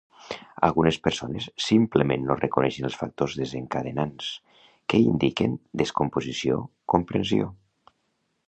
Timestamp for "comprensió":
6.95-7.53